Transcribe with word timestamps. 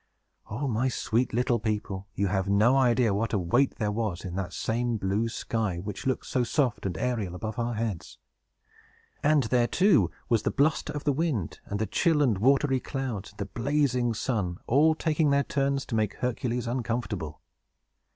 O 0.49 0.67
my 0.67 0.87
sweet 0.87 1.31
little 1.31 1.59
people, 1.59 2.07
you 2.15 2.25
have 2.25 2.49
no 2.49 2.75
idea 2.75 3.13
what 3.13 3.33
a 3.33 3.37
weight 3.37 3.75
there 3.75 3.91
was 3.91 4.25
in 4.25 4.33
that 4.33 4.51
same 4.51 4.97
blue 4.97 5.29
sky, 5.29 5.77
which 5.77 6.07
looks 6.07 6.27
so 6.27 6.43
soft 6.43 6.87
and 6.87 6.97
aerial 6.97 7.35
above 7.35 7.59
our 7.59 7.75
heads! 7.75 8.17
And 9.21 9.43
there, 9.43 9.67
too, 9.67 10.09
was 10.27 10.41
the 10.41 10.49
bluster 10.49 10.91
of 10.93 11.03
the 11.03 11.13
wind, 11.13 11.59
and 11.65 11.77
the 11.77 11.85
chill 11.85 12.23
and 12.23 12.39
watery 12.39 12.79
clouds, 12.79 13.29
and 13.29 13.37
the 13.37 13.45
blazing 13.45 14.15
sun, 14.15 14.57
all 14.65 14.95
taking 14.95 15.29
their 15.29 15.43
turns 15.43 15.85
to 15.85 15.93
make 15.95 16.15
Hercules 16.15 16.65
uncomfortable! 16.65 17.39